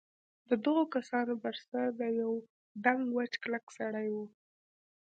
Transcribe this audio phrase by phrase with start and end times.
[0.49, 2.37] د دغو کسانو بر سر ته یوه
[2.85, 4.15] دنګ وچ کلک سړي و.